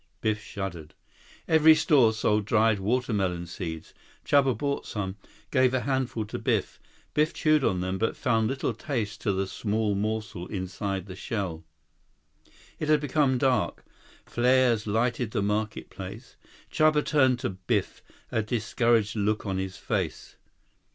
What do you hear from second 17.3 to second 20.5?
to Biff, a discouraged look on his face.